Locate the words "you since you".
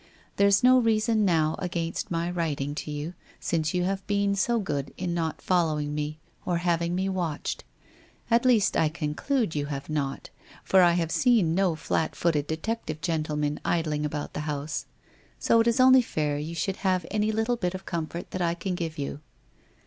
2.89-3.83